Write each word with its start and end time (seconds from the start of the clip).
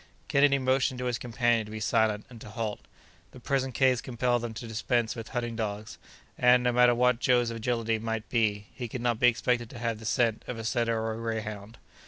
Kennedy 0.27 0.57
motioned 0.57 0.97
to 0.97 1.05
his 1.05 1.19
companion 1.19 1.63
to 1.67 1.71
be 1.71 1.79
silent 1.79 2.25
and 2.27 2.41
to 2.41 2.49
halt. 2.49 2.79
The 3.33 3.39
present 3.39 3.75
case 3.75 4.01
compelled 4.01 4.41
them 4.41 4.55
to 4.55 4.65
dispense 4.67 5.15
with 5.15 5.27
hunting 5.27 5.55
dogs, 5.55 5.99
and, 6.39 6.63
no 6.63 6.71
matter 6.71 6.95
what 6.95 7.19
Joe's 7.19 7.51
agility 7.51 7.99
might 7.99 8.27
be, 8.27 8.65
he 8.73 8.87
could 8.87 9.01
not 9.01 9.19
be 9.19 9.27
expected 9.27 9.69
to 9.69 9.77
have 9.77 9.99
the 9.99 10.05
scent 10.05 10.43
of 10.47 10.57
a 10.57 10.63
setter 10.63 10.97
or 10.99 11.13
a 11.13 11.17
greyhound. 11.17 11.77